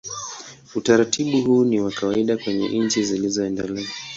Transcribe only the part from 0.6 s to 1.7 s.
Utaratibu huu